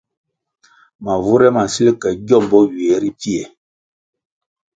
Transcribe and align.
Mavure 1.03 1.47
ma 1.55 1.63
nsil 1.67 1.87
ke 2.01 2.09
giómbò 2.27 2.59
ywiè 2.71 2.95
ri 3.03 3.11
pfie. 3.17 3.43